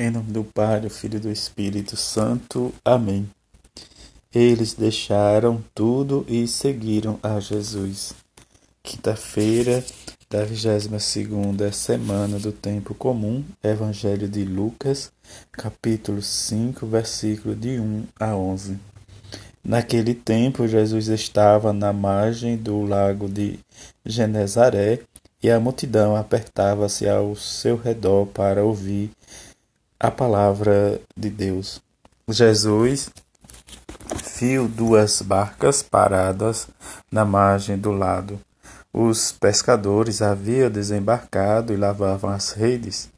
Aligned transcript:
Em 0.00 0.12
nome 0.12 0.30
do 0.30 0.44
Pai, 0.44 0.80
do 0.80 0.88
Filho 0.88 1.16
e 1.16 1.18
do 1.18 1.28
Espírito 1.28 1.96
Santo. 1.96 2.72
Amém. 2.84 3.28
Eles 4.32 4.72
deixaram 4.72 5.60
tudo 5.74 6.24
e 6.28 6.46
seguiram 6.46 7.18
a 7.20 7.40
Jesus. 7.40 8.14
Quinta-feira 8.80 9.84
da 10.30 10.44
22 10.44 11.74
semana 11.74 12.38
do 12.38 12.52
tempo 12.52 12.94
comum, 12.94 13.44
Evangelho 13.60 14.28
de 14.28 14.44
Lucas, 14.44 15.10
capítulo 15.50 16.22
5, 16.22 16.86
versículo 16.86 17.56
de 17.56 17.80
1 17.80 18.04
a 18.20 18.36
11. 18.36 18.78
Naquele 19.64 20.14
tempo, 20.14 20.68
Jesus 20.68 21.08
estava 21.08 21.72
na 21.72 21.92
margem 21.92 22.56
do 22.56 22.82
lago 22.82 23.28
de 23.28 23.58
Genezaré 24.06 25.00
e 25.42 25.50
a 25.50 25.58
multidão 25.58 26.14
apertava-se 26.14 27.08
ao 27.08 27.34
seu 27.34 27.76
redor 27.76 28.26
para 28.26 28.64
ouvir 28.64 29.10
a 30.00 30.12
palavra 30.12 31.00
de 31.16 31.28
Deus. 31.28 31.82
Jesus 32.28 33.10
viu 34.38 34.68
duas 34.68 35.20
barcas 35.20 35.82
paradas 35.82 36.68
na 37.10 37.24
margem 37.24 37.76
do 37.76 37.90
lado. 37.90 38.38
Os 38.92 39.32
pescadores 39.32 40.22
haviam 40.22 40.70
desembarcado 40.70 41.72
e 41.72 41.76
lavavam 41.76 42.30
as 42.30 42.52
redes. 42.52 43.10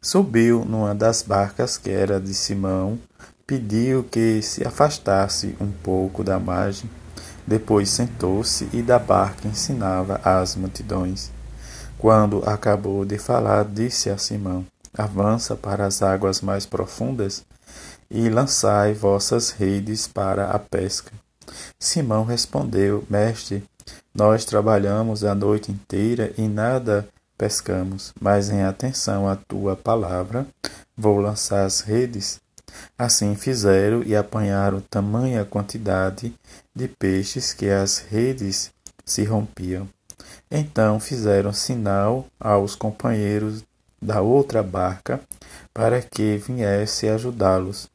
Subiu 0.00 0.64
numa 0.64 0.94
das 0.94 1.22
barcas, 1.22 1.76
que 1.76 1.90
era 1.90 2.18
de 2.18 2.32
Simão, 2.32 2.98
pediu 3.46 4.02
que 4.02 4.40
se 4.40 4.66
afastasse 4.66 5.54
um 5.60 5.70
pouco 5.70 6.24
da 6.24 6.40
margem. 6.40 6.90
Depois 7.46 7.90
sentou-se 7.90 8.68
e 8.72 8.80
da 8.80 8.98
barca 8.98 9.46
ensinava 9.46 10.18
às 10.24 10.56
multidões. 10.56 11.30
Quando 11.98 12.42
acabou 12.48 13.04
de 13.04 13.18
falar, 13.18 13.64
disse 13.64 14.08
a 14.08 14.16
Simão: 14.16 14.64
avança 14.96 15.56
para 15.56 15.86
as 15.86 16.02
águas 16.02 16.40
mais 16.40 16.66
profundas 16.66 17.44
e 18.10 18.28
lançai 18.28 18.92
vossas 18.92 19.50
redes 19.50 20.06
para 20.06 20.50
a 20.50 20.58
pesca. 20.58 21.12
Simão 21.78 22.24
respondeu: 22.24 23.04
Mestre, 23.08 23.64
nós 24.14 24.44
trabalhamos 24.44 25.24
a 25.24 25.34
noite 25.34 25.72
inteira 25.72 26.32
e 26.36 26.42
nada 26.42 27.08
pescamos, 27.36 28.12
mas 28.20 28.50
em 28.50 28.62
atenção 28.62 29.28
à 29.28 29.34
tua 29.36 29.74
palavra, 29.74 30.46
vou 30.96 31.18
lançar 31.18 31.64
as 31.64 31.80
redes. 31.80 32.40
Assim 32.96 33.34
fizeram 33.34 34.02
e 34.02 34.14
apanharam 34.14 34.80
tamanha 34.80 35.44
quantidade 35.44 36.34
de 36.74 36.88
peixes 36.88 37.52
que 37.52 37.68
as 37.68 37.98
redes 37.98 38.70
se 39.04 39.24
rompiam. 39.24 39.88
Então 40.50 41.00
fizeram 41.00 41.52
sinal 41.52 42.26
aos 42.38 42.74
companheiros 42.74 43.64
da 44.02 44.20
outra 44.20 44.62
barca 44.62 45.20
para 45.72 46.02
que 46.02 46.36
viesse 46.36 47.08
ajudá-los. 47.08 47.88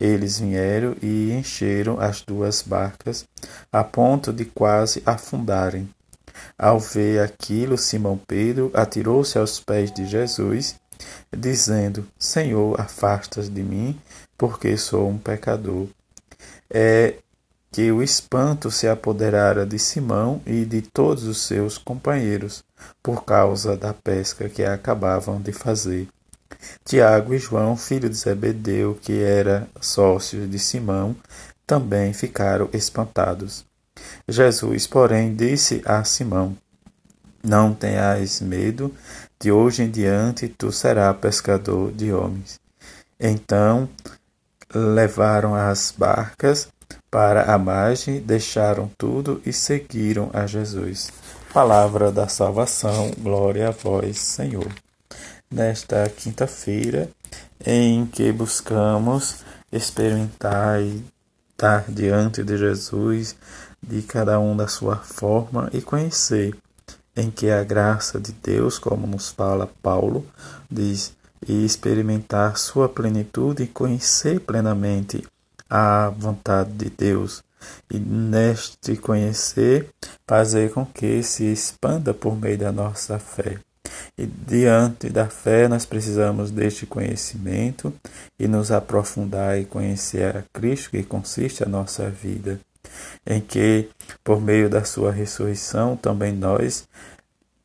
Eles 0.00 0.40
vieram 0.40 0.96
e 1.02 1.30
encheram 1.32 2.00
as 2.00 2.22
duas 2.22 2.62
barcas 2.62 3.26
a 3.70 3.84
ponto 3.84 4.32
de 4.32 4.46
quase 4.46 5.02
afundarem. 5.04 5.88
Ao 6.58 6.80
ver 6.80 7.20
aquilo, 7.20 7.76
Simão 7.76 8.18
Pedro 8.26 8.70
atirou-se 8.72 9.38
aos 9.38 9.60
pés 9.60 9.92
de 9.92 10.06
Jesus, 10.06 10.76
dizendo: 11.30 12.06
Senhor, 12.18 12.80
afastas 12.80 13.50
de 13.50 13.62
mim, 13.62 14.00
porque 14.38 14.74
sou 14.78 15.08
um 15.10 15.18
pecador. 15.18 15.86
É 16.70 17.16
que 17.72 17.92
o 17.92 18.02
espanto 18.02 18.70
se 18.70 18.88
apoderara 18.88 19.64
de 19.64 19.78
Simão 19.78 20.42
e 20.44 20.64
de 20.64 20.82
todos 20.82 21.24
os 21.24 21.42
seus 21.42 21.78
companheiros, 21.78 22.64
por 23.02 23.24
causa 23.24 23.76
da 23.76 23.94
pesca 23.94 24.48
que 24.48 24.64
acabavam 24.64 25.40
de 25.40 25.52
fazer. 25.52 26.08
Tiago 26.84 27.32
e 27.32 27.38
João, 27.38 27.76
filho 27.76 28.08
de 28.08 28.16
Zebedeu, 28.16 28.98
que 29.00 29.22
era 29.22 29.68
sócio 29.80 30.48
de 30.48 30.58
Simão, 30.58 31.14
também 31.66 32.12
ficaram 32.12 32.68
espantados. 32.72 33.64
Jesus, 34.28 34.86
porém, 34.86 35.34
disse 35.34 35.80
a 35.84 36.02
Simão: 36.02 36.56
Não 37.42 37.72
tenhas 37.72 38.40
medo, 38.40 38.92
de 39.38 39.52
hoje 39.52 39.84
em 39.84 39.90
diante 39.90 40.48
tu 40.48 40.72
serás 40.72 41.16
pescador 41.18 41.92
de 41.92 42.12
homens. 42.12 42.58
Então 43.18 43.88
levaram 44.74 45.54
as 45.54 45.94
barcas 45.96 46.68
para 47.10 47.52
a 47.52 47.58
margem, 47.58 48.20
deixaram 48.20 48.90
tudo 48.96 49.42
e 49.44 49.52
seguiram 49.52 50.30
a 50.32 50.46
Jesus. 50.46 51.10
Palavra 51.52 52.12
da 52.12 52.28
salvação, 52.28 53.10
glória 53.18 53.68
a 53.68 53.70
vós, 53.72 54.18
Senhor. 54.18 54.68
Nesta 55.50 56.08
quinta-feira, 56.08 57.08
em 57.64 58.06
que 58.06 58.30
buscamos 58.30 59.38
experimentar 59.72 60.80
e 60.80 61.04
estar 61.50 61.84
diante 61.90 62.42
de 62.42 62.56
Jesus, 62.56 63.36
de 63.82 64.02
cada 64.02 64.38
um 64.38 64.56
da 64.56 64.68
sua 64.68 64.96
forma 64.96 65.68
e 65.72 65.80
conhecer 65.80 66.56
em 67.16 67.30
que 67.30 67.50
a 67.50 67.64
graça 67.64 68.20
de 68.20 68.32
Deus, 68.32 68.78
como 68.78 69.06
nos 69.06 69.30
fala 69.30 69.70
Paulo, 69.82 70.24
diz, 70.70 71.12
e 71.46 71.64
experimentar 71.64 72.56
sua 72.56 72.88
plenitude 72.88 73.64
e 73.64 73.66
conhecer 73.66 74.40
plenamente 74.40 75.26
a 75.70 76.10
vontade 76.10 76.72
de 76.72 76.90
Deus 76.90 77.44
e 77.90 77.98
neste 77.98 78.96
conhecer 78.96 79.88
fazer 80.26 80.72
com 80.72 80.84
que 80.84 81.22
se 81.22 81.44
expanda 81.44 82.12
por 82.12 82.36
meio 82.36 82.58
da 82.58 82.72
nossa 82.72 83.18
fé. 83.18 83.58
E 84.18 84.26
diante 84.26 85.08
da 85.08 85.28
fé 85.28 85.68
nós 85.68 85.86
precisamos 85.86 86.50
deste 86.50 86.86
conhecimento 86.86 87.92
e 88.38 88.48
nos 88.48 88.70
aprofundar 88.70 89.58
e 89.58 89.64
conhecer 89.64 90.36
a 90.36 90.44
Cristo 90.52 90.90
que 90.90 91.02
consiste 91.02 91.62
a 91.62 91.68
nossa 91.68 92.10
vida, 92.10 92.60
em 93.26 93.40
que 93.40 93.88
por 94.24 94.40
meio 94.40 94.68
da 94.68 94.84
sua 94.84 95.12
ressurreição 95.12 95.96
também 95.96 96.32
nós 96.32 96.88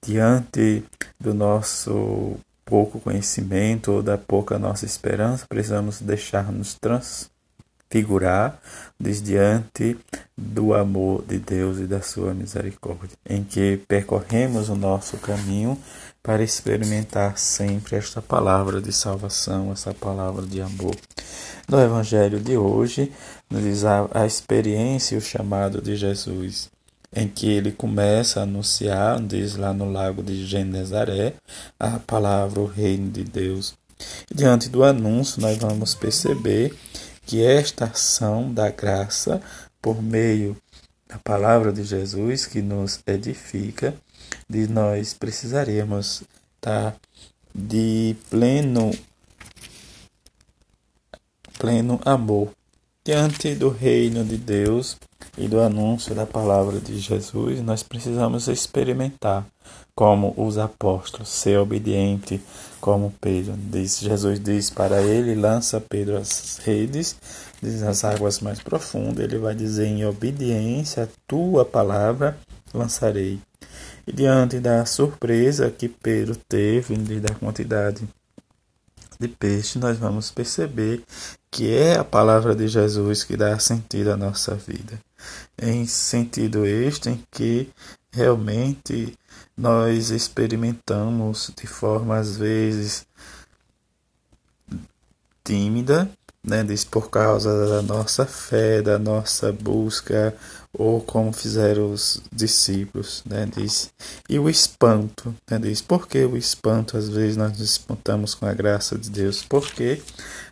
diante 0.00 0.84
do 1.18 1.34
nosso 1.34 2.36
pouco 2.64 3.00
conhecimento 3.00 3.92
ou 3.92 4.02
da 4.02 4.16
pouca 4.18 4.58
nossa 4.58 4.84
esperança, 4.84 5.46
precisamos 5.48 6.00
deixar-nos 6.00 6.74
trans 6.74 7.30
figurar 7.90 8.60
diante 9.00 9.96
do 10.36 10.74
amor 10.74 11.24
de 11.26 11.38
Deus 11.38 11.78
e 11.78 11.86
da 11.86 12.02
sua 12.02 12.34
misericórdia, 12.34 13.16
em 13.28 13.42
que 13.42 13.80
percorremos 13.88 14.68
o 14.68 14.74
nosso 14.74 15.16
caminho 15.18 15.78
para 16.22 16.42
experimentar 16.42 17.38
sempre 17.38 17.96
esta 17.96 18.20
palavra 18.20 18.80
de 18.80 18.92
salvação, 18.92 19.72
essa 19.72 19.94
palavra 19.94 20.44
de 20.44 20.60
amor. 20.60 20.94
No 21.68 21.80
Evangelho 21.80 22.40
de 22.40 22.56
hoje, 22.56 23.12
nos 23.48 23.62
diz 23.62 23.84
a, 23.84 24.08
a 24.12 24.26
experiência 24.26 25.14
e 25.14 25.18
o 25.18 25.22
chamado 25.22 25.80
de 25.80 25.96
Jesus, 25.96 26.70
em 27.14 27.28
que 27.28 27.48
ele 27.48 27.72
começa 27.72 28.40
a 28.40 28.42
anunciar, 28.42 29.20
diz 29.22 29.56
lá 29.56 29.72
no 29.72 29.90
lago 29.90 30.22
de 30.22 30.46
Genezaré, 30.46 31.34
a 31.80 31.98
palavra, 31.98 32.60
o 32.60 32.66
reino 32.66 33.10
de 33.10 33.24
Deus. 33.24 33.74
Diante 34.32 34.68
do 34.68 34.84
anúncio, 34.84 35.40
nós 35.40 35.56
vamos 35.56 35.94
perceber 35.94 36.74
que 37.28 37.44
esta 37.44 37.84
ação 37.84 38.50
da 38.50 38.70
graça, 38.70 39.42
por 39.82 40.02
meio 40.02 40.56
da 41.06 41.18
palavra 41.18 41.70
de 41.70 41.84
Jesus 41.84 42.46
que 42.46 42.62
nos 42.62 43.00
edifica, 43.06 43.94
de 44.48 44.66
nós 44.66 45.12
precisaremos 45.12 46.22
estar 46.56 46.96
de 47.54 48.16
pleno 48.30 48.90
pleno 51.58 52.00
amor 52.02 52.50
diante 53.04 53.54
do 53.54 53.68
reino 53.68 54.24
de 54.24 54.38
Deus 54.38 54.96
e 55.38 55.46
do 55.46 55.60
anúncio 55.60 56.14
da 56.14 56.26
palavra 56.26 56.80
de 56.80 56.98
Jesus, 56.98 57.60
nós 57.62 57.82
precisamos 57.82 58.48
experimentar 58.48 59.46
como 59.94 60.34
os 60.36 60.58
apóstolos, 60.58 61.28
ser 61.28 61.58
obediente 61.58 62.40
como 62.80 63.14
Pedro. 63.20 63.54
Diz, 63.56 64.00
Jesus 64.00 64.40
diz 64.40 64.68
para 64.68 65.00
ele, 65.00 65.34
lança 65.34 65.80
Pedro 65.80 66.16
as 66.16 66.58
redes, 66.58 67.16
diz 67.62 67.82
as 67.82 68.04
águas 68.04 68.40
mais 68.40 68.60
profundas, 68.60 69.24
ele 69.24 69.38
vai 69.38 69.54
dizer 69.54 69.86
em 69.86 70.04
obediência 70.04 71.04
a 71.04 71.08
tua 71.26 71.64
palavra 71.64 72.36
lançarei. 72.74 73.38
E 74.06 74.12
diante 74.12 74.58
da 74.58 74.84
surpresa 74.84 75.70
que 75.70 75.88
Pedro 75.88 76.34
teve 76.48 76.96
da 77.20 77.34
quantidade 77.34 78.08
de 79.18 79.28
peixe, 79.28 79.78
nós 79.78 79.98
vamos 79.98 80.30
perceber 80.30 81.02
que 81.50 81.74
é 81.74 81.98
a 81.98 82.04
palavra 82.04 82.54
de 82.54 82.68
Jesus 82.68 83.24
que 83.24 83.36
dá 83.36 83.58
sentido 83.58 84.12
à 84.12 84.16
nossa 84.16 84.54
vida. 84.54 85.00
Em 85.60 85.86
sentido 85.86 86.64
este 86.66 87.10
em 87.10 87.24
que 87.30 87.68
realmente 88.12 89.16
nós 89.56 90.10
experimentamos 90.10 91.52
de 91.56 91.66
forma 91.66 92.16
às 92.16 92.36
vezes 92.36 93.06
tímida, 95.42 96.10
né, 96.48 96.64
diz 96.64 96.84
por 96.84 97.10
causa 97.10 97.68
da 97.68 97.82
nossa 97.82 98.24
fé, 98.24 98.80
da 98.82 98.98
nossa 98.98 99.52
busca, 99.52 100.34
ou 100.72 101.00
como 101.00 101.32
fizeram 101.32 101.92
os 101.92 102.20
discípulos, 102.32 103.22
né, 103.26 103.48
diz. 103.54 103.90
E 104.28 104.38
o 104.38 104.48
espanto, 104.48 105.34
né, 105.50 105.58
diz, 105.58 105.80
por 105.80 106.08
que 106.08 106.24
o 106.24 106.36
espanto 106.36 106.96
às 106.96 107.08
vezes 107.08 107.36
nós 107.36 107.52
nos 107.52 107.60
espantamos 107.60 108.34
com 108.34 108.46
a 108.46 108.54
graça 108.54 108.96
de 108.96 109.10
Deus? 109.10 109.44
Porque 109.48 110.00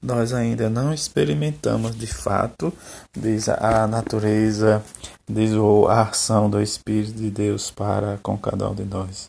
nós 0.00 0.32
ainda 0.32 0.70
não 0.70 0.94
experimentamos 0.94 1.96
de 1.96 2.06
fato, 2.06 2.72
diz 3.16 3.48
a 3.48 3.86
natureza, 3.86 4.82
diz 5.28 5.52
a 5.88 6.02
ação 6.02 6.48
do 6.48 6.60
Espírito 6.62 7.14
de 7.14 7.30
Deus 7.30 7.70
para 7.70 8.18
com 8.22 8.36
cada 8.38 8.68
um 8.70 8.74
de 8.74 8.84
nós. 8.84 9.28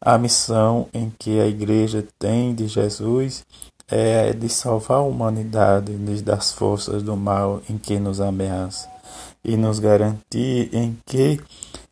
A 0.00 0.16
missão 0.16 0.88
em 0.92 1.12
que 1.18 1.38
a 1.38 1.46
igreja 1.46 2.04
tem 2.18 2.54
de 2.54 2.66
Jesus 2.66 3.44
é 3.90 4.32
de 4.32 4.48
salvar 4.48 4.98
a 4.98 5.02
humanidade 5.02 5.92
das 6.22 6.52
forças 6.52 7.02
do 7.02 7.16
mal 7.16 7.60
em 7.68 7.76
que 7.76 7.98
nos 7.98 8.20
ameaça 8.20 8.88
e 9.44 9.56
nos 9.56 9.78
garantir 9.78 10.70
em 10.72 10.96
que 11.04 11.40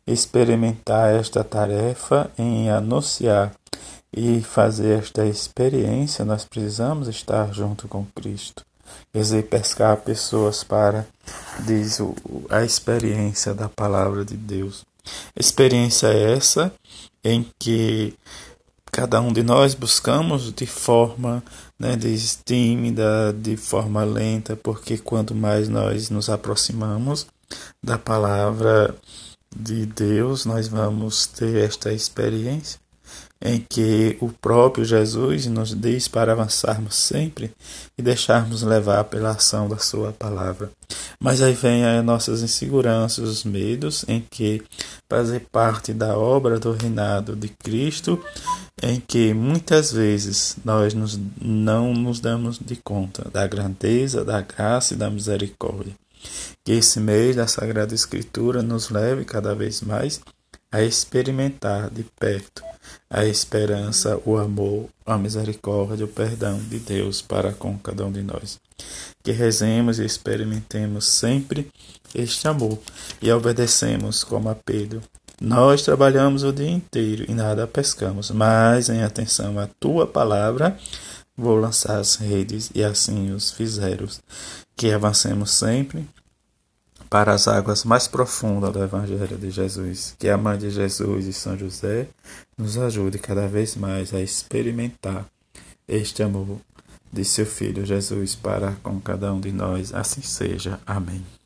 experimentar 0.07 1.13
esta 1.13 1.43
tarefa 1.43 2.31
em 2.37 2.69
anunciar 2.69 3.51
e 4.11 4.41
fazer 4.41 4.99
esta 4.99 5.25
experiência, 5.25 6.25
nós 6.25 6.45
precisamos 6.45 7.07
estar 7.07 7.53
junto 7.53 7.87
com 7.87 8.05
Cristo. 8.15 8.65
Quer 9.13 9.19
dizer, 9.19 9.43
pescar 9.43 9.97
pessoas 9.97 10.63
para, 10.63 11.07
diz 11.59 11.99
a 12.49 12.63
experiência 12.63 13.53
da 13.53 13.69
palavra 13.69 14.25
de 14.25 14.35
Deus. 14.35 14.83
Experiência 15.35 16.07
essa 16.07 16.73
em 17.23 17.45
que 17.59 18.15
cada 18.91 19.21
um 19.21 19.31
de 19.31 19.43
nós 19.43 19.75
buscamos 19.75 20.51
de 20.51 20.65
forma 20.65 21.43
né, 21.79 21.95
de 21.95 22.17
tímida, 22.43 23.33
de 23.33 23.55
forma 23.55 24.03
lenta, 24.03 24.55
porque 24.55 24.97
quanto 24.97 25.33
mais 25.33 25.69
nós 25.69 26.09
nos 26.09 26.29
aproximamos 26.29 27.25
da 27.81 27.97
palavra 27.97 28.95
de 29.55 29.85
Deus, 29.85 30.45
nós 30.45 30.67
vamos 30.67 31.25
ter 31.25 31.55
esta 31.63 31.91
experiência 31.91 32.79
em 33.41 33.59
que 33.59 34.17
o 34.19 34.29
próprio 34.29 34.83
Jesus 34.83 35.45
nos 35.47 35.73
diz 35.73 36.07
para 36.07 36.33
avançarmos 36.33 36.95
sempre 36.95 37.51
e 37.97 38.01
deixarmos 38.01 38.63
levar 38.63 39.05
pela 39.05 39.31
ação 39.31 39.69
da 39.69 39.77
Sua 39.77 40.11
palavra. 40.11 40.69
Mas 41.21 41.41
aí 41.41 41.53
vem 41.53 41.83
as 41.83 42.03
nossas 42.03 42.41
inseguranças, 42.41 43.27
os 43.27 43.43
medos, 43.43 44.05
em 44.07 44.21
que 44.21 44.63
fazer 45.09 45.41
parte 45.51 45.93
da 45.93 46.17
obra 46.17 46.57
do 46.57 46.71
reinado 46.71 47.35
de 47.35 47.49
Cristo, 47.49 48.23
em 48.81 49.01
que 49.01 49.33
muitas 49.33 49.91
vezes 49.91 50.55
nós 50.63 50.93
nos, 50.93 51.19
não 51.41 51.93
nos 51.93 52.21
damos 52.21 52.57
de 52.57 52.77
conta 52.77 53.29
da 53.29 53.45
grandeza, 53.45 54.23
da 54.23 54.39
graça 54.41 54.93
e 54.93 54.97
da 54.97 55.09
misericórdia. 55.09 55.93
Que 56.63 56.73
esse 56.73 57.01
mês 57.01 57.35
da 57.35 57.47
Sagrada 57.47 57.93
Escritura 57.93 58.61
nos 58.61 58.89
leve 58.89 59.25
cada 59.25 59.53
vez 59.53 59.81
mais 59.81 60.21
a 60.71 60.81
experimentar 60.81 61.89
de 61.89 62.03
perto 62.03 62.63
a 63.09 63.25
esperança, 63.25 64.19
o 64.25 64.37
amor, 64.37 64.87
a 65.05 65.17
misericórdia, 65.17 66.05
o 66.05 66.09
perdão 66.09 66.59
de 66.59 66.79
Deus 66.79 67.21
para 67.21 67.51
com 67.51 67.77
cada 67.77 68.05
um 68.05 68.11
de 68.11 68.21
nós. 68.21 68.59
Que 69.23 69.31
rezemos 69.31 69.99
e 69.99 70.05
experimentemos 70.05 71.05
sempre 71.05 71.69
este 72.13 72.47
amor 72.47 72.77
e 73.21 73.31
obedecemos 73.31 74.23
como 74.23 74.49
a 74.49 74.55
Pedro. 74.55 75.01
Nós 75.41 75.81
trabalhamos 75.81 76.43
o 76.43 76.51
dia 76.51 76.69
inteiro 76.69 77.25
e 77.27 77.33
nada 77.33 77.65
pescamos, 77.65 78.29
mas 78.29 78.89
em 78.89 79.01
atenção 79.01 79.57
à 79.57 79.67
tua 79.79 80.05
palavra 80.05 80.77
vou 81.35 81.55
lançar 81.55 81.97
as 81.99 82.15
redes 82.15 82.69
e 82.75 82.83
assim 82.83 83.31
os 83.31 83.51
fizeram. 83.51 84.07
Que 84.75 84.91
avancemos 84.91 85.51
sempre 85.51 86.07
para 87.09 87.33
as 87.33 87.47
águas 87.47 87.83
mais 87.83 88.07
profundas 88.07 88.71
do 88.71 88.83
Evangelho 88.83 89.37
de 89.37 89.49
Jesus. 89.49 90.15
Que 90.19 90.29
a 90.29 90.37
Mãe 90.37 90.57
de 90.57 90.69
Jesus 90.69 91.25
e 91.25 91.33
São 91.33 91.57
José 91.57 92.07
nos 92.57 92.77
ajude 92.77 93.17
cada 93.17 93.47
vez 93.47 93.75
mais 93.75 94.13
a 94.13 94.21
experimentar 94.21 95.25
este 95.87 96.21
amor 96.21 96.59
de 97.11 97.25
seu 97.25 97.45
Filho 97.45 97.85
Jesus 97.85 98.35
para 98.35 98.75
com 98.83 98.99
cada 98.99 99.33
um 99.33 99.39
de 99.39 99.51
nós. 99.51 99.93
Assim 99.93 100.21
seja. 100.21 100.79
Amém. 100.85 101.38